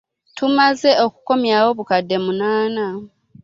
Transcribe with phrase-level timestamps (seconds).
[0.37, 2.85] Tumaze okukomyawo obukadde munaana.